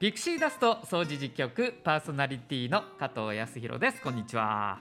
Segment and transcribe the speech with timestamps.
[0.00, 4.00] ピクシーダスト掃除実局パーソナリティの加藤康弘です。
[4.00, 4.78] こんにちは。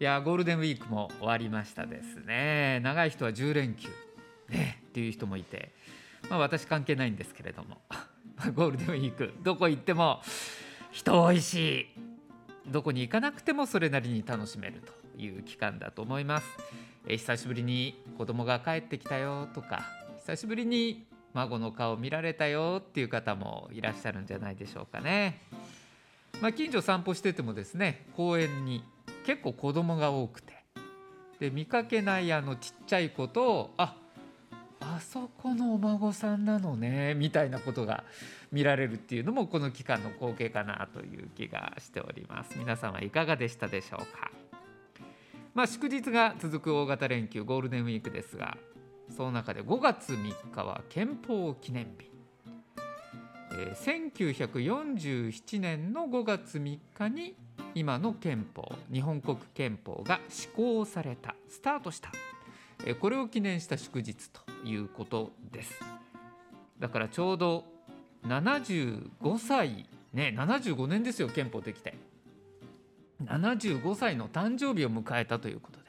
[0.00, 2.80] いやゴールデンウィークも終わりましたですね。
[2.82, 3.90] 長い人は10連休。
[4.48, 5.74] ねっていう人もいて。
[6.30, 7.82] まあ私関係ないんですけれども。
[8.56, 10.22] ゴールデンウィークどこ行っても
[10.92, 11.88] 人多いし
[12.66, 16.46] どこに行かなくてもそれなりに楽しめるという期間だと思います。
[17.06, 19.82] え久しぶりに子供が帰ってきたよとか
[20.20, 25.40] 久しぶりに孫の顔見られたよっていう方もいらっしゃるんじゃないでしょうかね。
[26.40, 28.82] まあ、近所散歩しててもですね公園に
[29.24, 30.62] 結構子供が多くて。
[31.42, 33.96] で見かけないあのちっちゃい子とあ
[34.78, 38.04] あそこのお孫さんなのねみたいなことが
[38.52, 42.56] 見られるっていうのもこの期間の光景かなという気がしております。
[42.56, 44.30] 皆さんはいかがでしたでしょうか。
[45.52, 48.56] まあ祝日が続く大型連休ゴールデンウィークですが
[49.14, 52.10] その中で5月3日は憲法記念日、
[53.52, 57.36] えー、1947年の5月3日に
[57.74, 62.10] 今の憲法日本国憲法が施行されたスタートした、
[62.86, 65.78] えー、これを記念した祝日ということです。
[66.78, 67.64] だからちょうど
[68.26, 71.94] 75歳ね75年ですよ憲法できて
[73.24, 75.81] 75歳の誕生日を迎えたということ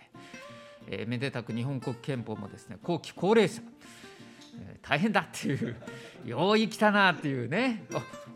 [0.88, 3.62] えー、めでたく日本国憲法もですね後期高齢者、
[4.59, 5.75] えー、大変だっていう
[6.25, 7.86] よう生きたなっていうね。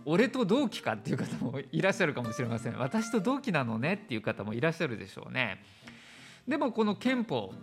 [0.09, 2.77] 俺と同期かっていう方もいらっしゃるかもしれません。
[2.77, 5.61] 私と同期なのねっていう方もいらっしゃるでしょうね。
[6.47, 7.53] でもこの憲法、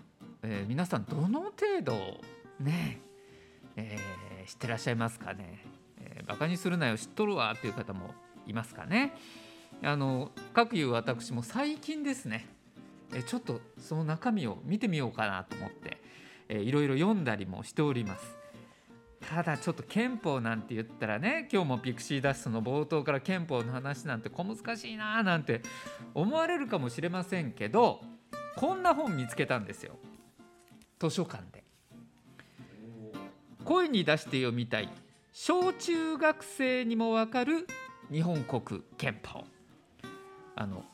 [0.42, 1.94] えー、皆さんどの程度
[2.60, 3.00] ね、
[3.76, 5.64] えー、知ってらっしゃいますかね、
[5.98, 8.14] えー、バカにするなよ知っとるわっていう方も
[8.46, 9.14] いますかね。
[9.82, 12.46] あの各いう私も最近ですね
[13.12, 15.98] えちょっとその中身を見てみようかなと思って、
[16.48, 18.44] いろいろ読んだりもしております。
[19.28, 25.62] ただちょっと憲法なんて言ったらね今日もピクシーダストの冒頭から憲法の話なんて小難しいなーなんて
[26.14, 28.02] 思われるかもしれませんけど
[28.56, 29.96] こんな本見つけたんですよ
[30.98, 31.64] 図書館で。
[33.64, 34.90] 声に出して読みたい
[35.32, 37.66] 小中学生にもわかる
[38.12, 39.44] 日本国憲法
[40.54, 40.84] あの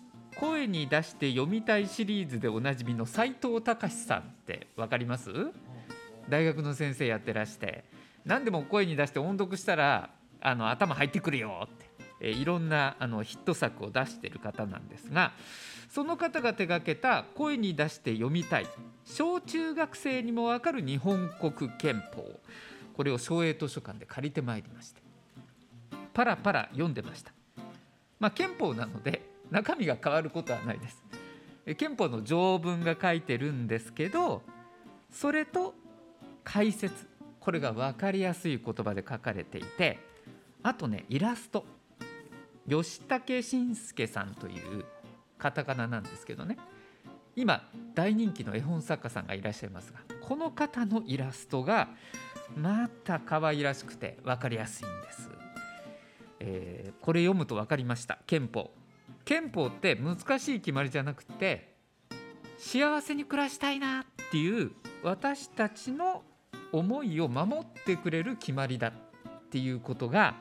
[0.41, 5.31] 声に出して読みたいシリーズでおなじみの斉藤隆さんって分かります？
[6.31, 7.85] 大学の先生やってらして。
[8.25, 10.09] 何でも声に出して音読したら
[10.41, 11.87] あの頭入ってくるよって、
[12.23, 15.33] えいろんなあのヒット作を出してる方なんですが
[15.91, 18.67] その方が手がけた「声に出して読みたい
[19.05, 22.41] 小中学生にも分かる日本国憲法」
[22.97, 25.03] これを省営図書館で借りてまいりまして。
[26.15, 27.33] パラパラ読んでました。
[28.19, 31.03] まあ、憲法なので中身が変わることはないです。
[31.77, 34.43] 憲法の条文が書いてるんですけど
[35.11, 35.75] それと
[36.43, 37.07] 解説
[37.39, 39.99] これが分かりやすい言葉で書かれていて
[40.63, 41.65] あとねイラスト。
[42.69, 44.85] 吉武慎介さんという
[45.39, 46.57] カタカナなんですけどね。
[47.35, 51.89] 今大人気の絵本作家さんがいらっしゃいますがこの方のイラストが
[52.57, 55.31] また可愛らしくて分かりやすいんです、
[56.41, 58.19] えー、これ読むと分かりました。
[58.27, 58.71] 憲法。
[59.31, 61.77] 憲法って難しい決まりじゃなくて
[62.59, 64.73] 幸せに暮らしたいなっていう
[65.05, 66.25] 私たちの
[66.73, 68.93] 思いを守ってくれる決まりだっ
[69.53, 70.35] ていうことが、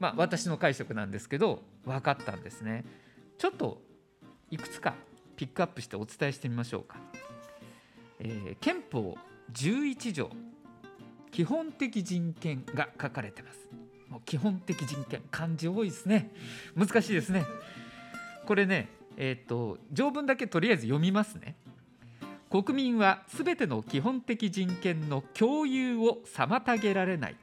[0.00, 2.86] まあ、私の解釈なんですけど分かったんですね。
[3.36, 3.82] ちょっと
[4.50, 4.94] いくつか
[5.36, 6.96] ピックアップしてお伝えしてみましょうか。
[8.18, 9.14] えー、憲法
[9.52, 10.30] 11条
[11.30, 13.68] 基本的人権が書かれてます。
[14.08, 16.30] もう基本的人権漢字多いですね
[16.76, 17.44] 難しいですね
[18.46, 21.56] これねえっ、ー、と条文だけとりあえず読みますね。
[22.48, 27.36] 国民はすべての基本的人権の共有を妨げられない。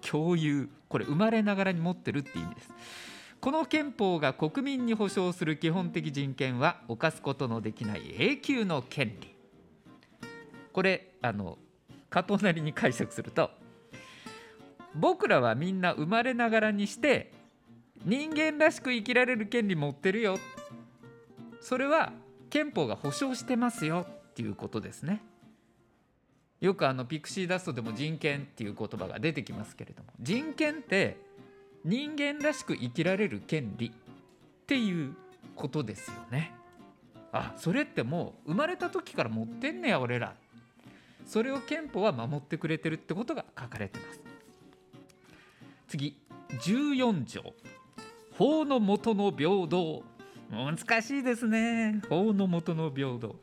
[0.00, 2.70] 共有これ生まれながらに持ってるって意味です。
[3.40, 9.34] この憲法が国民に保障する基本的人権は犯すことのできない永久の権利。
[10.72, 11.58] これあの
[12.10, 13.50] 加藤なりに解釈すると
[14.94, 17.32] 僕らはみんな生まれながらにして
[18.04, 20.38] 人間らしく生きられる権利持ってるよ。
[21.60, 22.12] それは
[22.50, 25.22] 憲法が保障してますよっていうことですね。
[26.60, 30.10] よくあのピクシーダストでも人権っていう言葉が出てきますけれども。
[30.20, 31.16] 人権って
[31.84, 33.92] 人間らしく生きられる権利っ
[34.66, 35.14] ていう
[35.54, 36.52] ことですよね。
[37.32, 40.34] あそれってもう生まれた時から持ってんねや俺ら。
[41.26, 44.20] それを憲法は守ってくれてるってことが書かれてます。
[45.88, 46.16] 次
[46.60, 47.54] 14条。
[48.38, 50.04] 法の下の平等。
[50.48, 52.00] 難しいですね。
[52.08, 53.34] 法の下の平等、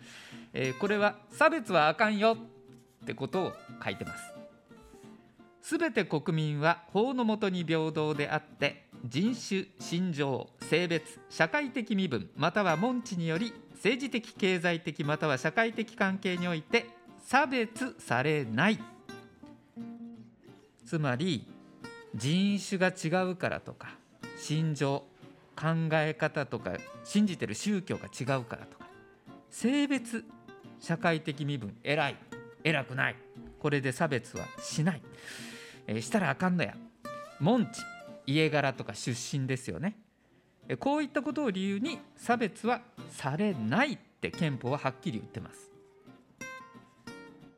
[0.53, 2.37] えー、これは差別はあかんよ。
[3.03, 3.53] ってことを
[3.83, 4.33] 書いてます。
[5.61, 16.85] すべて国民は法の下に平等であって人種信条性別社会的身分または門地により政治的経済的または社会的関係において
[17.21, 18.79] 差別されない。
[20.85, 21.45] つまり
[22.15, 23.97] 人種が違うからとか
[24.37, 25.03] 信条
[25.55, 26.73] 考え方とか
[27.03, 28.85] 信じてる宗教が違うからとか。
[29.49, 30.25] 性別
[30.79, 32.15] 社会的身分偉い
[32.63, 33.15] 偉くない。
[33.59, 35.01] これで差別はしない、
[35.87, 36.75] えーしたらあかんのや。
[37.39, 37.81] 門地
[38.25, 39.97] 家柄とか出身ですよね。
[40.79, 45.71] こういったことを理由に差別はされないって憲法ははっきり言ってます。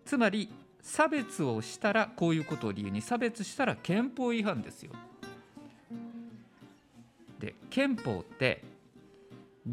[0.06, 0.50] つまり
[0.81, 4.91] 差別をしたらこういうことを理由に差別したら憲法違反ですよ。
[7.39, 8.63] で憲法って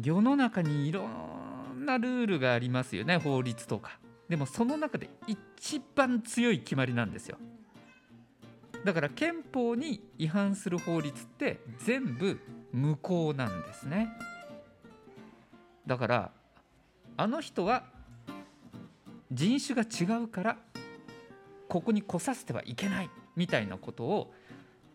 [0.01, 3.99] 世の中にいろんなルールがありますよね法律とか。
[4.29, 7.37] でもその中で一番強い決まりなんですよ。
[8.83, 12.39] だから憲法に違反する法律って全部
[12.71, 14.09] 無効なんですね。
[15.87, 16.31] だから
[17.17, 17.83] あの人は
[19.31, 20.57] 人種が違うから
[21.67, 24.33] ここに来させてはいけないみたいなことを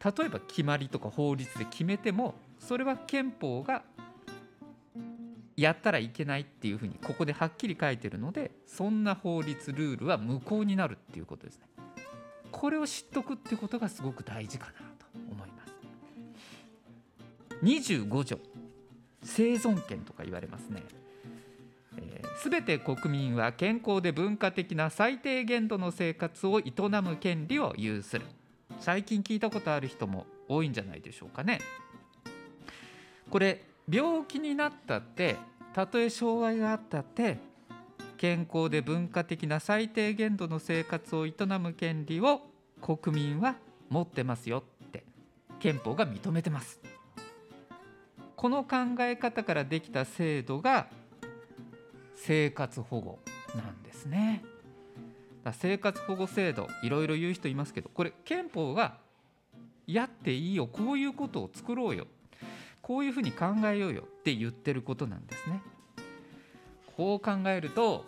[0.05, 3.83] 例えば決まりとか法律で決めてもそれは憲法が
[5.57, 11.67] やったらいけないっていうふうにここではっきり書いてるのでそんな法律ルールは無効になるっていうことですね。
[12.53, 15.75] これを知っとくってことがすごく大事かなと思います。
[17.63, 18.39] 25条
[19.23, 20.83] 生存権とか言われますね。
[22.37, 26.73] すべ、て国民は健康で文化的な最低限度の生活を営
[27.03, 28.25] む権利を有する
[28.79, 31.61] 最近聞いたことある人も多いんじゃないでしょうかね
[33.31, 35.37] これ病気になったって
[35.73, 37.39] たとえ障害があったって
[38.17, 42.43] 健康で文化的な最低限度の生活を営む権利を
[42.83, 43.57] 国民は
[43.89, 45.05] 持ってますよって
[45.59, 46.81] 憲法が認めてます。
[48.37, 50.89] この考え方からできた制度が
[52.15, 53.19] 生活保護
[53.55, 54.43] なんですね。
[55.53, 58.99] 生活保護制度いろいろ言う人いますけどこれ憲法が
[59.87, 62.07] やっていいよこういうことを作ろうよ
[62.83, 65.63] こういうふうに考えようよって言ってることなんですね
[66.97, 68.05] こう考えると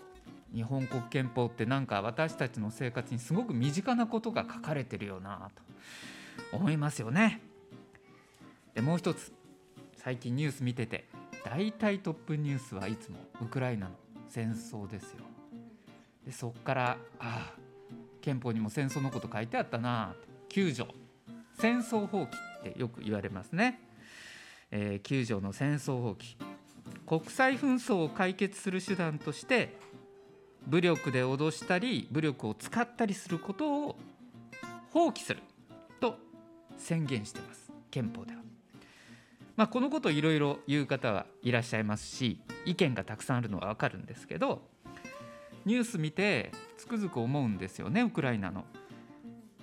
[0.55, 5.51] 日本国憲法ってなんか私たちの生活にすごく身近なことが書かれてるよな
[6.51, 7.41] と思いますよね
[8.75, 9.33] でもう一つ
[9.97, 11.07] 最近ニュース見てて
[11.45, 13.95] 大体トップニュースはいつもウクライナの
[14.29, 15.25] 戦争ですよ。
[16.25, 17.55] でそっからああ
[18.21, 20.15] 憲法にも戦争のこと書いてあったな
[20.51, 20.87] 9条
[21.59, 23.81] 戦争放棄ってよく言われますね。
[24.73, 26.37] えー、9条の戦争放棄
[27.07, 29.77] 国際紛争を解決する手段として
[30.67, 33.97] 武力で脅したり武力を使ったりすることを
[34.91, 35.41] 放棄する
[36.01, 36.17] と
[36.77, 38.43] 宣言してます憲法では。
[39.55, 44.63] まあ、このことをいろいろ言う方はいらっしゃいますし意見がたくさんあるのは分かるんですけど
[45.67, 48.65] ニュース見てつくづく思うんですよねウクライナの。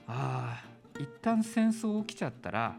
[0.07, 0.69] ああ
[0.99, 2.75] 一旦戦争起きちゃったら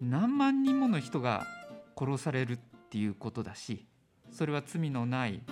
[0.00, 1.46] 何万人もの人が
[1.96, 2.58] 殺されるっ
[2.90, 3.86] ていうことだし
[4.30, 5.42] それは罪のない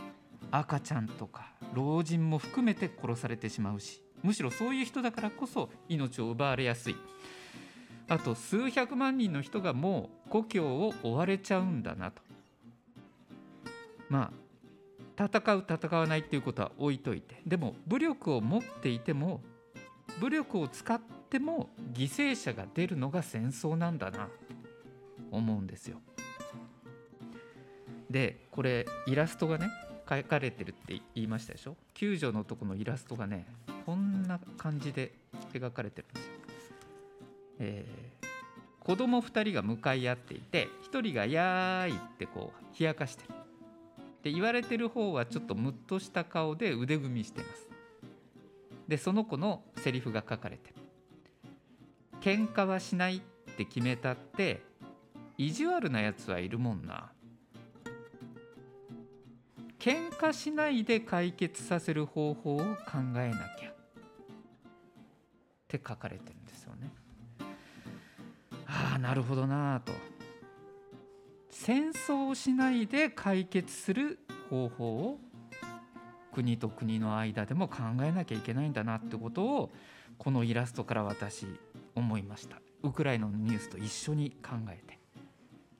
[0.50, 6.96] 赤ちゃんとか老人も含めて殺されてしまうしむしろそういう人だからこそ命を奪われやすい。
[8.08, 12.22] あと数百万人の人がもう故郷を追われちゃうんだなと
[14.08, 14.31] ま
[15.19, 19.41] あ戦う戦わないっていうことは置いといてでも武力を持っていても
[20.20, 24.26] 武力を使っても犠牲者が出るのが戦争なんだな。
[24.26, 24.30] と
[25.30, 26.00] 思うんですよ。
[28.10, 29.68] でこれイラストがね
[30.06, 31.76] 描かれてるって言いましたでしょ？
[31.94, 33.46] 救助のとこのイラストがね
[33.84, 35.12] こんな感じで
[35.52, 36.32] 描かれてるんですよ。
[37.58, 43.34] えー、子供2人が向かい合っていて1人が「やーい」ってこう冷やかしてる。
[44.22, 47.68] で言われてる方はちょっとムッとした顔で腕組みしてます。
[48.86, 50.74] でその子のセリフが書かれてる
[52.26, 53.20] 「喧嘩はしないっ
[53.56, 54.60] て決めたって
[55.38, 57.12] 意地悪なやつはいるもんな」
[59.78, 62.64] 喧嘩しないで解決させる方法を考
[63.18, 63.70] えなきゃ。
[63.70, 63.74] っ
[65.68, 66.90] て書かれてるんですよね。
[68.66, 69.92] ああなるほどなあと。
[71.48, 74.18] 戦争をしないで解決する
[74.50, 75.20] 方法を
[76.32, 79.72] 国と国の間でも考えなきゃいけないんだなってことを
[80.18, 81.46] このイラストから私
[81.96, 82.60] 思いました。
[82.82, 84.96] ウクライナのニュースと一緒に考えて。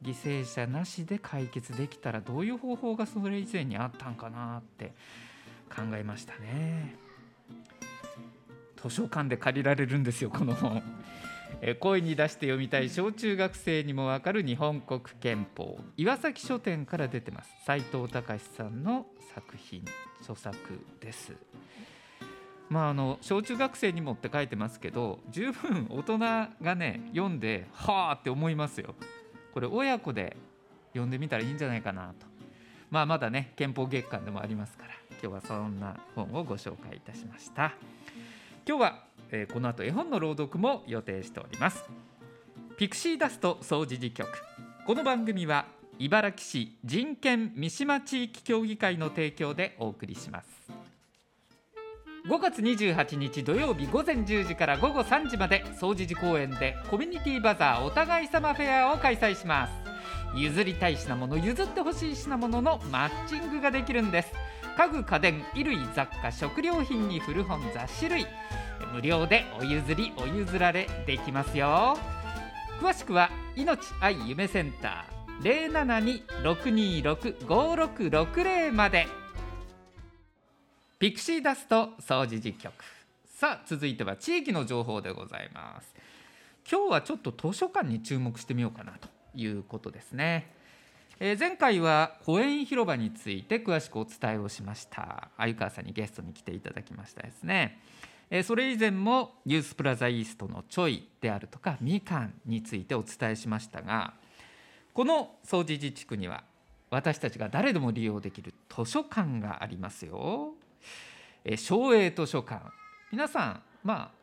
[0.03, 4.93] 犠牲者なしで解決できたらどういう方法がそれ以前にあったんかなって
[5.75, 6.97] 考えましたね。
[8.83, 10.83] 図書館で借りられるんですよこの本。
[11.63, 15.79] え声に出して読みたい小中学生にもわかる日本国憲法。
[15.97, 17.51] 岩崎書店から出てます。
[17.65, 19.85] 斉藤隆さんの作品
[20.21, 20.57] 著作
[21.01, 21.33] です。
[22.69, 28.95] まああの小中学生にもって書いてますけど十分大人がね読んではあって思いますよ。
[29.55, 30.37] これ親子で
[30.93, 32.27] 読んでみたらいいんじゃないかなと。
[32.91, 37.73] まあまだね憲法月間でもありますから今日はそんな本をご紹介いたしました。
[38.67, 41.85] 今日はえー、この後絵本の朗読も予定しております。
[42.77, 44.29] ピクシーダスト総除事局。
[44.87, 45.67] この番組は
[45.99, 50.76] 茨城市人権三島地域協議会の提供でお送りします。
[52.29, 59.73] 5月28日土曜日午前10時から午後3時まで総除寺公園でコミュニティバザーお互い様フェアを開催します。
[60.35, 64.33] 譲りたい品物譲ってほしい品物のマッチングができるんです。
[64.77, 68.27] 家具家電衣類雑貨食料品に古本雑誌類。
[68.93, 71.97] 無料でお譲りお譲られできますよ。
[72.81, 75.71] 詳しくは命愛夢センター
[76.43, 79.07] 072-626-5660まで。
[80.99, 82.73] ピクシーダスト掃除実局
[83.27, 85.95] さあ続いては地域の情報でございます。
[86.71, 90.51] 今日はちょっと図書館に注目してみようかなということですね。
[91.21, 95.29] えー、前回は公園広場について詳しくお伝えをしました。
[95.37, 97.79] 鮎川さんにゲストに来ていただきましたですね。
[98.31, 104.15] えそれ以前もユースプラザイーストのちょいであるとかみかんについてお伝えしましたが
[104.95, 106.43] この総除自治区には
[106.91, 110.55] 私たちが誰でも利用できる図書館がありますよ。
[111.45, 112.67] え省営図書館。
[113.13, 114.17] 皆さんまあ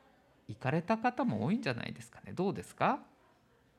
[0.47, 2.33] 行かれた方も多いんじゃないですかね。
[2.33, 2.99] どうですか？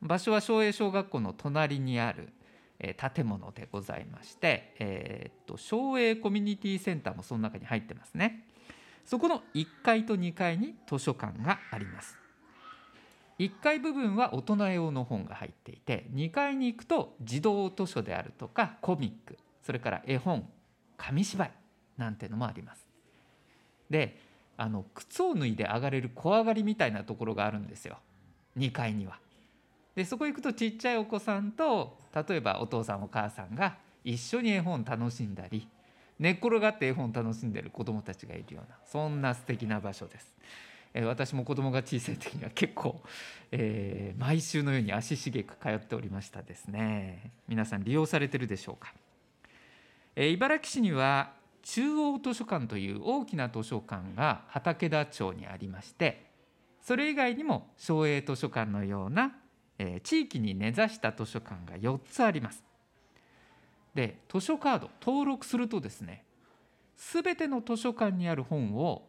[0.03, 2.33] 場所は省営小学校の隣にある、
[2.79, 8.47] え建物でございまして、えー、っと省営コミュニティセンターもその中に入ってますね。
[9.05, 12.19] そこの1階と2階に図書館があります。
[13.39, 20.49] 1階部分は大人用の本が入っていて2階に行くと児童図書であるとかコミックそれから絵本
[20.97, 21.53] 紙芝居
[21.97, 22.87] なんてのもあります
[23.91, 24.19] で
[24.57, 27.99] あの靴を脱いで上がれる小上がりみたいなところがあるんですよ
[28.57, 29.19] 2階には。
[29.97, 31.99] でそこ行くとちっちゃいお子さんと
[32.29, 35.69] 例えばお父さんお母さんが一緒に絵本楽しんだり
[36.19, 40.35] 寝っ転がって絵本楽しんでる子どもたちがいるようなそんな素敵な場所です。
[40.97, 43.01] え、私も子供が小さい時には結構、
[43.51, 48.95] えー、毎週のように足しげく通っておりましたですね皆さん利用されてるでしょうか、
[50.15, 51.33] え、茨城市には
[51.65, 56.31] 中央図書館という大きな図書館が畠田町にありまして
[56.81, 59.35] それ以外にも省営図書館のような、
[59.79, 62.63] えー、地域に根ざした図書館が4つあります
[63.95, 66.25] で図書カード登録するとですね
[66.97, 69.09] 全ての図書館にある本を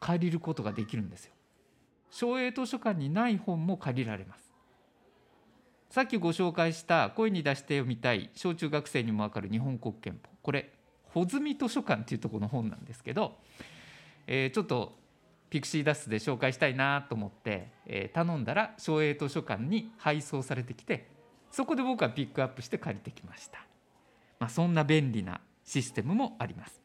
[0.00, 1.32] 借りることができるんですよ。
[2.10, 4.52] 省営図書館にない本も借りられます。
[5.90, 10.72] さっきご紹介した声に出して読みたい小中学生にもわかる日本国憲法これ
[11.12, 13.36] 穂積図書館っていうところの本なんですけど、
[14.26, 14.98] えー、ちょっと
[15.50, 21.08] ピクシーダスで紹介したいなと思って、えー、頼んだら省営図書館に配送されてきて
[21.50, 23.58] そこで僕はピックアップして借りてきました。
[24.38, 26.80] まあ、そんな便利なシステムもあります。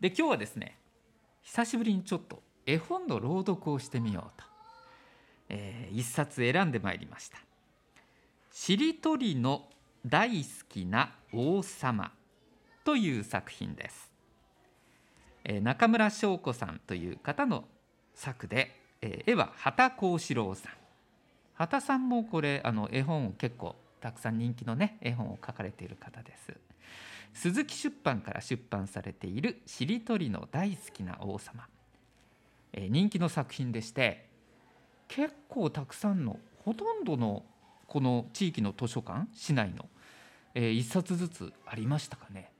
[0.00, 0.76] で今日はですね
[1.42, 4.44] 久しぶりにちょっと絵本の朗読をしてみようと、
[5.50, 7.38] えー、一冊選んでまいりました。
[8.50, 9.68] しりとりの
[10.04, 12.12] 大好きな王様
[12.84, 14.10] という作品です。
[15.44, 17.64] えー、中村翔子さんという方の
[18.14, 20.72] 作で、えー、絵は畑幸四郎さん。
[21.54, 26.52] 畑さんもこれあの絵本を結構たくさん人気のね絵本を書かれている方です
[27.32, 31.66] 鈴木出版から出版されているしりとりの大好きな王様、
[32.72, 34.26] え人気の作品でして
[35.08, 37.44] 結構たくさんのほとんどの
[37.88, 39.86] この地域の図書館市内の、
[40.54, 42.50] えー、1冊ずつありましたかね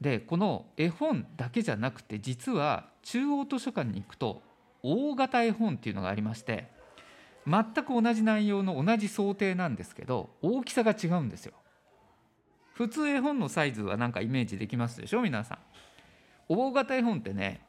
[0.00, 4.42] でこの絵本だけじゃなくて実は中央図書館に行くと
[4.82, 6.68] 大型絵本っていうのがありまして
[7.46, 11.52] 全く同じ内容の同じ想定なんですけど大きさが違うんですよ。
[12.74, 15.20] 普通絵本のサイズはなんかイメージできますでしょ？
[15.20, 15.58] 皆さん。
[16.48, 17.60] 大型絵本ってね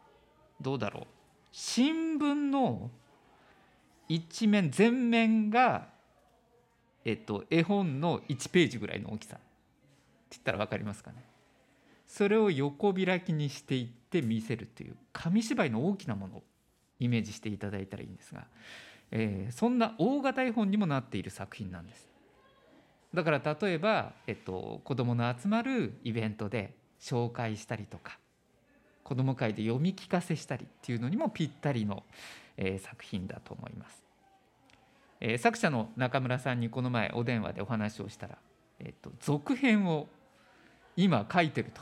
[0.61, 1.07] どうだろう
[1.51, 2.89] 新聞の
[4.07, 5.87] 一面全面が、
[7.03, 9.43] えっと、絵本の1ページぐらいの大きさって
[10.31, 11.23] 言ったら分かりますかね？
[12.11, 16.43] それを横開きにしていって見せるという紙芝居の大きなものを
[16.99, 18.45] イメージしていただいたらいいんですが
[19.11, 22.09] えー、そんな大型絵本にもなっている作品なんです。
[23.13, 28.17] だから例えば、えっと、子どもの集まるイベントで紹介したりとか
[29.03, 32.03] 子ども会で読み聞かせしたりっていうのにもぴったりの、
[32.55, 34.05] えー、作品だと思います、
[35.19, 38.37] えー、作者の中村さんにこの前お電話でお話をしたら、
[38.79, 40.07] えーと、続編を
[40.95, 41.81] 今書いてると。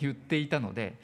[0.00, 0.94] 言っていたので、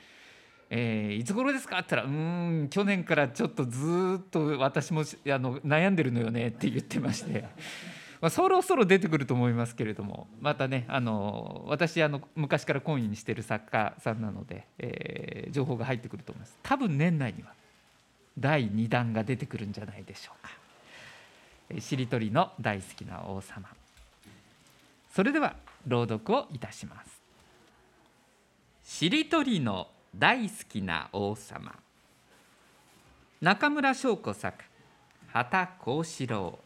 [0.70, 1.78] えー、いつ頃ですか？
[1.78, 2.14] って言ったら「う
[2.62, 5.04] ん去年からちょっとずっと私もあ
[5.38, 7.44] の悩んでるのよね」って言ってまして。
[8.20, 16.58] まあ、そろそろ出てくると思いますけれどもまたねあの私あの昔から懇意にしてる作家さんなので、えー、情報が入ってくると思います。
[16.62, 17.54] 多分年内には
[18.38, 20.50] 第2弾が出てくるんじゃないでしょうか、
[21.70, 23.66] えー、しりとりの大好きな王様。
[25.14, 25.56] それでは
[25.86, 27.19] 朗読をいたします。
[28.92, 31.72] しりとりの大好きな王様。
[33.40, 34.64] 中村翔子作
[35.28, 36.58] 畑幸四郎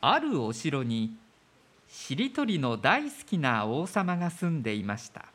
[0.00, 1.18] あるお城に
[1.86, 5.26] しりとりの大好きな王様が住んでいました。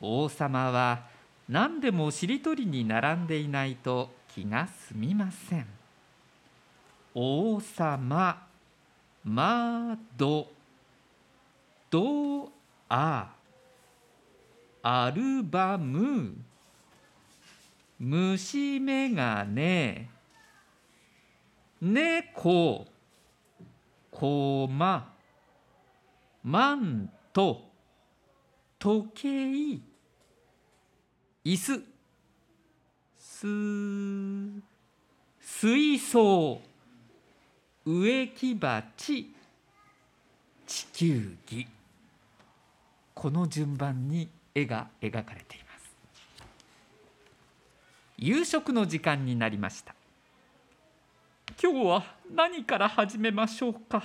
[0.00, 1.04] 王様は
[1.46, 5.66] 何でもしりとりに並んでいないと気が済みません。
[7.14, 8.47] 王様
[9.28, 10.48] 窓。
[11.90, 12.50] ド
[12.88, 13.34] ア。
[14.82, 16.34] アルバム。
[17.98, 20.08] 虫眼鏡。
[21.82, 22.86] 猫。
[24.10, 25.12] こま
[26.42, 27.68] マント。
[28.78, 29.28] 時計。
[31.44, 31.84] 椅子。
[33.18, 33.46] す
[35.40, 36.67] 水槽。
[37.90, 39.32] 植木鉢
[40.66, 41.66] 地球儀。
[43.14, 45.90] この順番に絵が描かれています。
[48.18, 49.94] 夕食の時間になりました。
[51.62, 52.04] 今日は
[52.34, 54.02] 何から始めましょうか。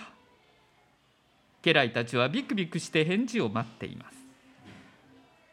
[1.62, 4.16] 家来たちはビクビクして返事を待っています。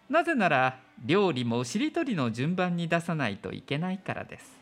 [0.08, 4.56] なぜなら料理もしりとりの順番に出さないといけないからです。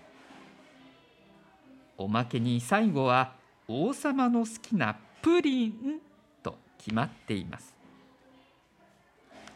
[1.98, 3.36] おまけに最後は
[3.70, 6.00] 王様の好きなプリン
[6.42, 7.74] と決まっています。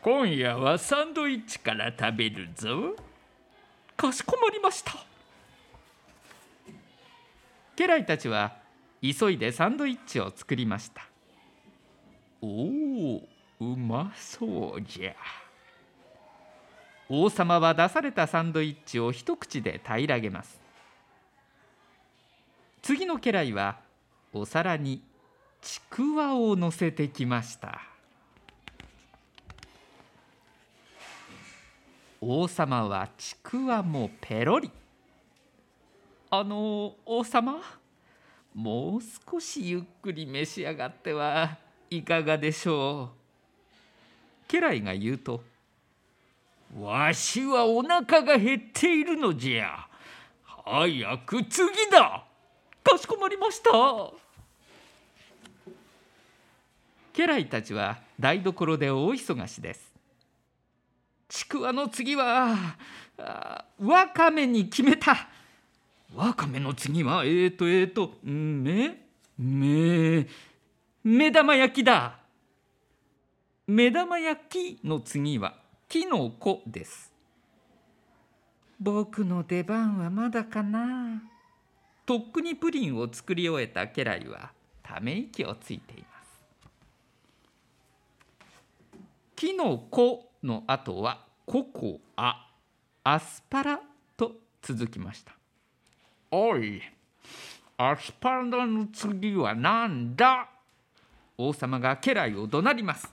[0.02, 2.94] 今夜はサンドイッチから食べるぞ。
[3.96, 4.92] かしこまりました。
[7.74, 8.52] 家来たちは
[9.00, 11.06] 急いでサンドイッチを作りました。
[12.42, 13.22] おお
[13.60, 15.14] うまそうじゃ。
[17.08, 20.60] 王様は出されたサンドイッチを一口で平らげます。
[22.82, 23.78] 次の家来は
[24.34, 25.02] お皿に
[25.60, 27.82] ちくわを乗せてきました。
[32.20, 34.70] 王様はちくわもペロリ。
[36.30, 37.60] あの王様
[38.54, 41.58] もう少しゆっくり召し上がっては
[41.90, 43.10] いかがでしょ
[44.48, 44.52] う？
[44.52, 45.42] 家来が言うと
[46.80, 49.86] 「わしはお腹が減っているのじゃ。
[50.64, 52.24] 早く次だ!」
[52.82, 53.70] かしこまりました。
[57.12, 59.92] 家来たちは台所で大忙しです。
[61.28, 62.76] ちくわの次は
[63.78, 65.28] わかめに決めた。
[66.14, 68.98] わかめの次はえーとえーとめ
[69.38, 70.26] め
[71.02, 72.18] 目玉焼きだ。
[73.66, 75.54] 目玉焼きの次は
[75.88, 77.12] きのこです。
[78.80, 81.22] 僕の出番はまだかな。
[82.04, 84.50] とっくにプリンを作り終えた家来は
[84.82, 86.11] ため息をついています
[89.42, 92.46] きのこの後はココア
[93.02, 93.80] アスパラ
[94.16, 95.32] と続きました。
[96.30, 96.80] おい
[97.76, 100.48] アスパラの次は何だ？
[101.36, 103.12] 王様が家来を怒鳴ります。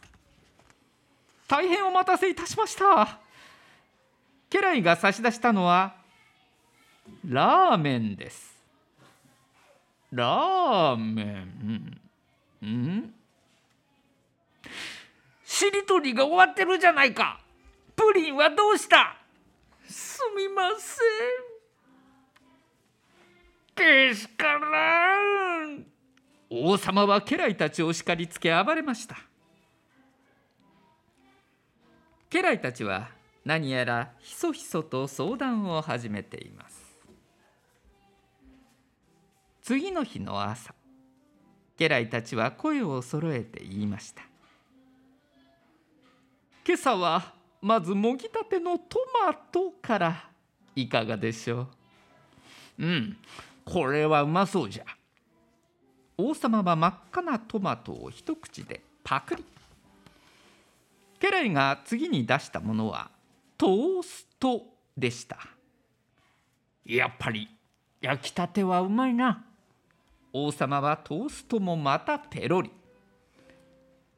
[1.48, 3.18] 大変お待たせいたしました。
[4.52, 5.96] 家来が差し出したのは
[7.28, 8.54] ラーメンです。
[10.12, 12.68] ラーメン。
[12.68, 13.14] ん？
[15.52, 17.40] しりとりが終わってるじゃないか。
[17.96, 19.18] プリンはどうした？
[19.90, 21.02] すみませ
[23.82, 24.10] ん。
[24.10, 25.86] けしからん。
[26.52, 29.18] 王様は家来たちを叱りつけ暴れました。
[32.30, 33.10] 家来たちは
[33.44, 36.80] 何やらひそひそと相談を始めています。
[39.64, 40.76] 次の日の朝
[41.76, 44.29] 家来たちは声を揃えて言いました。
[46.70, 50.30] 今朝はまずもぎたてのトマトから
[50.76, 51.62] いかがでしょ
[52.78, 52.86] う？
[52.86, 53.18] うん。
[53.66, 54.84] これはうまそうじゃ。
[56.16, 59.44] 王様は真っ赤なトマトを一口でパクリ。
[61.20, 63.10] 家来が次に出したものは
[63.58, 64.62] トースト
[64.96, 65.40] でした。
[66.86, 67.48] やっぱり
[68.00, 69.44] 焼きたてはうまいな。
[70.32, 72.70] 王様はトーストもまたペロリ。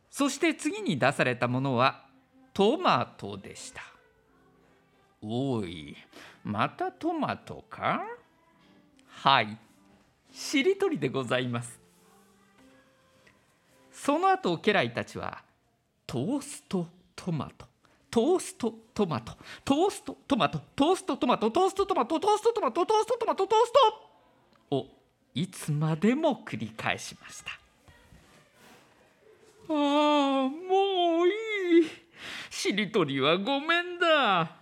[0.10, 2.11] そして次に出されたものは
[2.54, 3.82] トマトでした。
[5.22, 5.96] おい
[6.44, 8.04] またトマトか？
[9.08, 9.58] はい。
[10.32, 11.80] しりとりでございます。
[13.92, 15.44] その後家来たちは
[16.08, 17.66] トーストトマト。
[18.10, 19.34] トーストトマト。
[19.64, 20.60] トーストトマト。
[20.76, 21.52] トーストトマト。
[21.52, 22.20] トーストトマト。
[22.20, 22.86] トーストトマト。
[22.86, 23.48] トーストトマト。
[23.48, 23.72] トース
[24.70, 24.76] ト。
[24.76, 24.88] を
[25.34, 27.52] いつまでも繰り返しました。
[29.70, 29.74] ああ
[30.50, 32.01] もういい。
[32.50, 34.58] しりとりはごめんだ。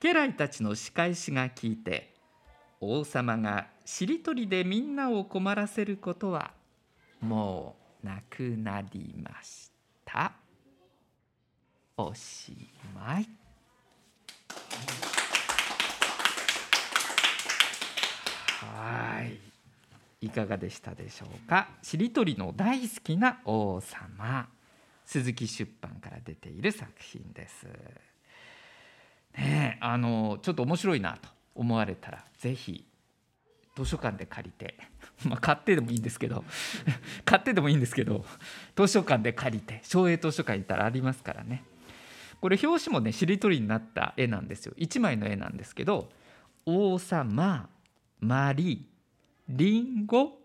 [0.00, 2.12] 家来たちの仕返しが聞いて
[2.80, 6.50] 王様がしりとりでみんなを困らせることは
[7.20, 9.70] もうなくなりまし
[10.04, 10.32] た。
[11.96, 13.28] おしまい。
[18.60, 19.38] はい。
[20.26, 21.68] いかがでしたでしょうか？
[21.82, 24.48] しりとりの大好きな王様。
[25.12, 27.66] 鈴木出版から出ている作品です。
[29.36, 32.86] ねあのちょっと面白いなと思われたらぜひ
[33.76, 34.78] 図書館で借りて
[35.28, 36.44] まあ買ってでもいいんですけど
[37.26, 38.24] 買ってでもいいんですけど
[38.74, 41.62] 図書館で借りて省営図書館行ったらありますからね。
[42.40, 44.74] これ表紙もねしりとりになった絵なんですよ。
[44.78, 46.10] 1枚の絵なんですけど
[46.64, 47.68] 王様
[48.20, 48.88] マリ
[49.46, 50.38] リンゴ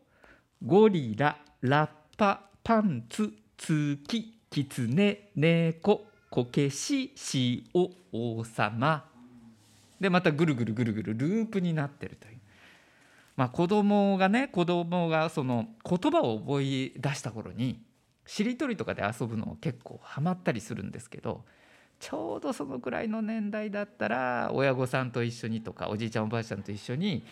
[0.62, 7.14] ゴリララッパパンツ月キツネ猫こけし
[7.74, 9.06] 塩王様
[10.00, 12.38] でまたぐるぐるぐるぐるループになってるという。
[13.36, 17.80] まあ子供がね子供がその言葉を覚え出した頃に
[18.26, 21.46] しりとりとかで遊ぶの結構ハマったりするんですけど
[22.00, 27.24] ちょうどそのくらいの年代だったら親御さんと一緒にとかおじいちゃんおばあちゃんと一緒に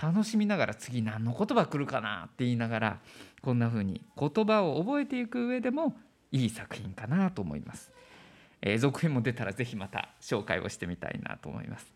[0.00, 2.98] 楽しみながら次何の言葉来るかなって言いながら
[3.40, 5.94] こんな風に言葉を覚えていく上でも
[6.32, 7.92] いい作品かなと思います。
[8.62, 11.92] えー、続編も出たらぜひまた紹介をしてみたいなと思います。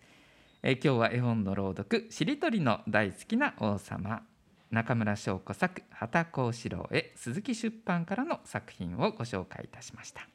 [0.62, 4.22] えー、今日は絵本の朗読しりとりの大好きな王様
[4.70, 10.26] 中村翔子作畑幸四郎へ鈴木出版からの作品をご紹介いたしました。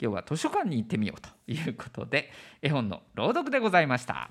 [0.00, 4.30] 今日は図書館に行ってみようということで絵本の朗読でございました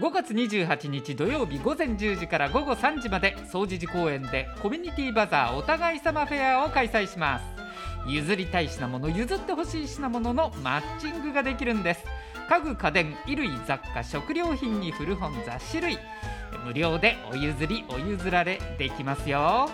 [0.00, 7.44] 5月28日土曜日午前10時から午後3時まで総持寺公園でコミュニティバザーお互い様フェアを開催します。
[8.06, 12.04] 譲りたい品物譲ってほしい品物のマッチングができるんです。
[12.48, 15.98] 家具家電衣類雑貨食料品に古本雑誌類
[16.64, 19.68] 無料でお譲りお譲られできますよ。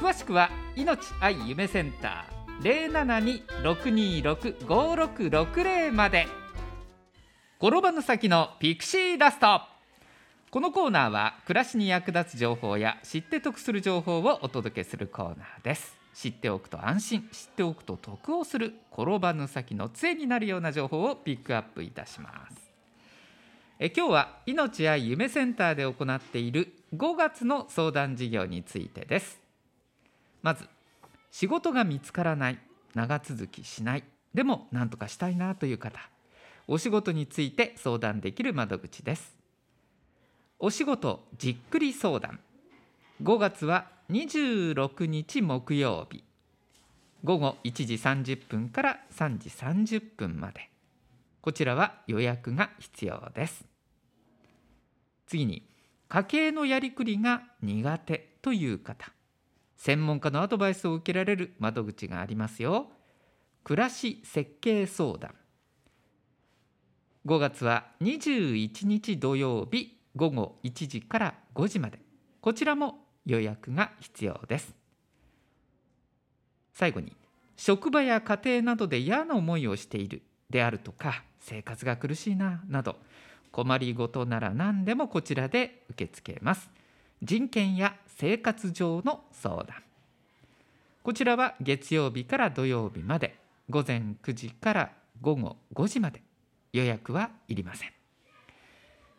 [0.00, 2.90] 詳しくは命愛夢センター
[3.62, 6.26] 072-626-5660まで。
[7.58, 9.62] 転ばぬ先のピクシーダスト。
[10.50, 15.96] このコーナーは暮らしに役立つ情報や知って得する情報をお届けするコーナーです。
[16.12, 22.56] 知っておくと安心知っておくと得をする転ばぬ先の杖になるような情報をピックアップいたします。
[23.78, 29.40] え今日は命愛夢センターで行っている5月の相談事業についてです。
[30.42, 30.68] まず
[31.32, 32.58] 仕事が見つからない
[32.94, 35.98] 長続きしないでも何とかしたいなという方。
[36.68, 39.36] お仕事について相談できる窓口です。
[40.58, 42.40] お仕事じっくり相談。
[43.22, 46.24] 5月は26日木曜日。
[47.22, 50.70] 午後1時30分から3時30分まで。
[51.40, 53.64] こちらは予約が必要です。
[55.26, 55.68] 次に
[56.08, 59.12] 家計のやりくりが苦手という方。
[59.76, 62.88] 専門家のアドバイスを受けられる窓口がありますよ。
[63.62, 65.34] 暮らし設計相談。
[67.26, 71.98] 5月は21日土曜日午後1時から5時まで。
[72.40, 74.74] こちらも予約が必要です。
[76.72, 77.12] 最後に、
[77.56, 82.96] 職場や家庭などで嫌な思いをしているであるとか、生活が苦しいななど、
[83.50, 86.70] 困りごとなら何でもこちらで受け付けます。
[87.22, 89.82] 人権や生活上の相談
[91.02, 93.38] こちらは月曜日から土曜日まで
[93.70, 96.22] 午前9時から午後5時まで
[96.76, 97.92] 予約はいりません。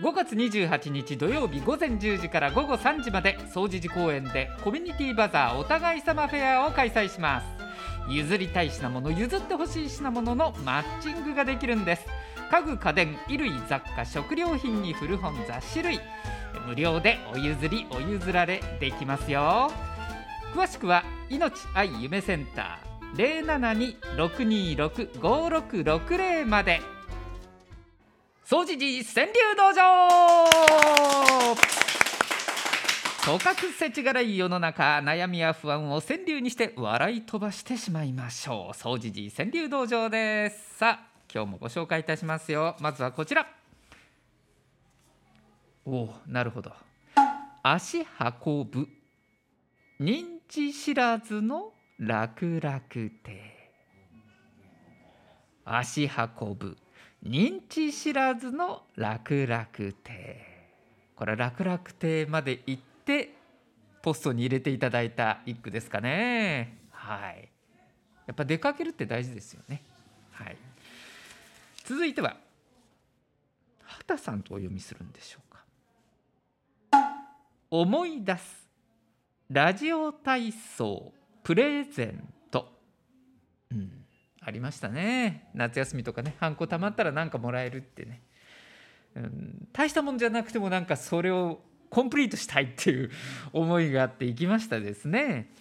[0.00, 7.46] 5月28日土曜日午前10時から午後3時まで総持寺公園でコミュニティバザーお互い様フェアを開催します。
[8.08, 12.06] 譲りたい品物譲ってほしい品物のマッチングができるんです。
[12.50, 16.00] 家具家電衣類雑貨食料品に古本雑誌類。
[16.66, 19.70] 無料でお譲りお譲られできますよ。
[20.54, 23.44] 詳しくは命愛夢センター
[24.16, 26.80] 072-626-5660まで。
[28.50, 30.08] 総持寺川柳道場
[33.24, 40.78] とかくせちがらい世の中悩みや不安を川柳にして笑い飛ばしてしまいましょう総持寺川柳道場です。
[40.78, 42.50] さあ今日もご紹介いたします。
[42.50, 43.46] よまずはこちら
[45.84, 46.72] おおなるほど。
[47.62, 48.88] 足運ぶ
[50.00, 53.70] 認知知らずの楽々亭。
[55.64, 56.10] 足
[56.40, 56.76] 運ぶ。
[57.24, 59.66] 認知知らずの楽々
[60.02, 60.50] 亭。
[61.14, 63.34] これは楽々亭まで行って
[64.02, 66.78] ポストに入れていただいた一句ですかね。
[66.90, 67.48] はい。
[68.26, 69.82] やっぱ出かけるって大事ですよね。
[70.32, 70.56] はい。
[71.84, 72.36] 続いては
[73.84, 75.38] 畑さんとお読みするんでしょ
[76.90, 77.06] うか。
[77.70, 78.68] 思い出す
[79.50, 82.32] ラジオ体操プレゼン、
[84.42, 85.48] ありましたね。
[85.54, 88.22] 夏休みとかねハンコたまったら何かもらえるってね、
[89.14, 93.10] うん、大したもんじゃなくてもなんかそれをコンプリートしたいっていう
[93.52, 95.52] 思いがあって行きましたですね。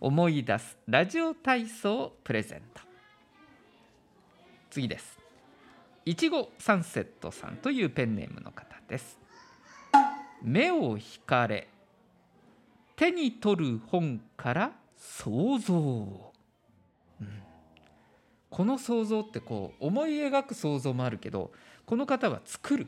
[0.00, 2.82] 思い出すラジオ体操プレゼント。
[4.70, 5.18] 次です。
[6.04, 9.18] いちごサンセットさんというペンネームの方です。
[10.42, 11.68] 目を引かれ
[12.96, 16.32] 手に取る本から想像、
[18.50, 21.50] この想像ってこう思い描く想像もあるけど
[21.84, 22.86] この方は作る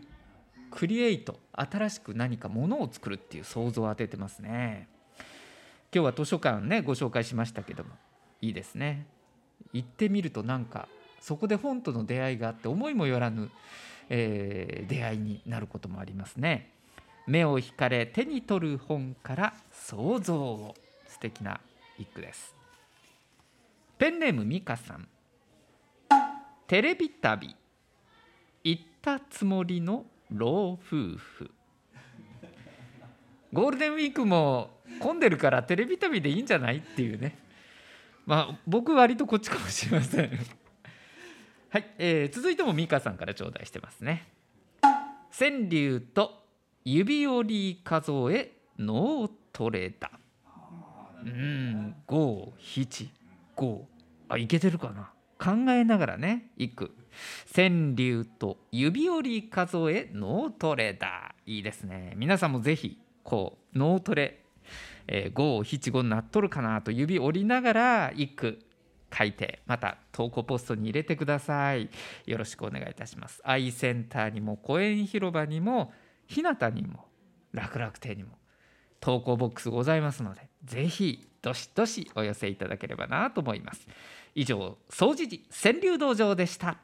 [0.70, 4.88] クリエイト新しく何かものを作るっていう想像を当ててますね。
[5.92, 7.90] 今日は図書館ねご紹介しましたけども
[8.40, 9.06] いいですね。
[9.72, 10.88] 行ってみるとなんか
[11.20, 13.50] そこで本との出会いがあって思いもよらぬ、
[14.08, 16.70] えー、出会いになることもありますね。
[17.26, 20.74] 目を引かれ手に取る本から想像を。
[21.08, 21.60] 素敵な
[21.98, 22.54] 一句です。
[23.98, 25.08] ペンネームミカさん。
[26.68, 27.56] テレビ旅。
[28.62, 30.78] 行ったつもりの老夫
[31.16, 31.50] 婦。
[33.54, 34.68] ゴールデンウィークも
[35.00, 37.38] 混んでるからテレビ旅でいいんじゃないっていうね。
[38.26, 40.30] まあ僕割とこっちかもしれません。
[41.70, 44.28] はい、えー、続いてもミカさんから頂戴してますね。
[44.82, 46.44] 川柳と
[46.84, 50.10] 指折り数え脳トレだ
[51.24, 53.10] うん五七
[53.56, 53.88] 五。
[54.28, 55.12] あいけてるかな。
[55.38, 56.94] 考えながらねいく。
[57.54, 61.34] 川柳と指折り数え脳トレだ。
[61.46, 62.14] いいですね。
[62.16, 64.44] 皆さんもぜひこう脳トレ
[65.34, 68.58] 五七五になっとるかなと指折りながら一句
[69.16, 71.88] 書いてまた投稿ポストに入れてください。
[72.26, 73.40] よろしくお願いいたします。
[73.44, 75.92] アイセンターにも公園広場にも
[76.26, 77.06] 日向にも
[77.52, 78.38] 楽々亭にも
[79.00, 83.86] 投稿ボックスございますのでぜひどしどしお寄せいただければなと思います。
[84.34, 86.78] 以上総持寺川柳道場でした。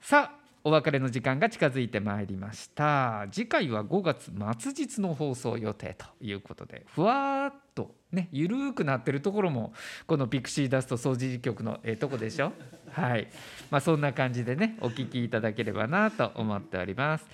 [0.00, 3.26] さあお別れの時間が近づいてまいりました。
[3.30, 9.72] 次回は5月末日の放送予定ということでふわっとねゆるくなってるところも
[10.08, 12.52] このピクシーダスト掃除局のええとこでしょ？
[12.90, 13.28] はい。
[13.70, 17.26] まあそんな感じでねお聞きいただければなと思っております、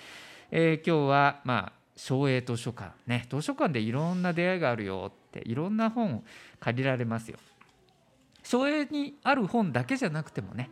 [0.51, 3.27] えー、今日はまあ省営図書館ね。
[3.31, 6.25] 図書館でいろんな出会いがあるよっていろんな本
[6.59, 7.39] 借りられますよ。
[8.43, 10.69] 省営にある本だけじゃなくてもね、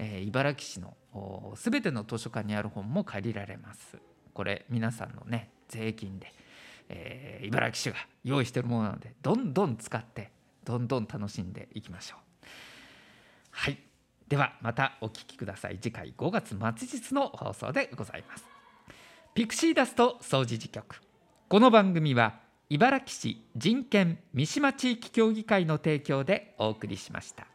[0.00, 0.96] えー、茨城市の
[1.54, 3.98] 全ての図書館にある本も借りられます。
[4.32, 6.32] これ皆さんのね税金で、
[6.88, 10.32] えー、茨城市が用意してるものなのでどんどん使って
[10.64, 12.46] どんどん楽しんでいきましょう。
[13.52, 13.78] はい。
[14.26, 15.78] ではまたお聞きください。
[15.80, 18.53] 次回5月末日の放送でございます。
[19.34, 21.00] ピクシーダスト総除事局。
[21.48, 22.38] この番組は
[22.70, 27.48] 茨城市人権三島地域協議会の提供でお送りしました。